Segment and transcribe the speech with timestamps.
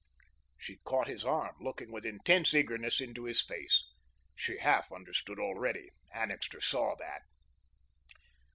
[0.57, 3.85] She caught his arm, looking with intense eagerness into his face.
[4.33, 5.89] She half understood already.
[6.11, 7.21] Annixter saw that.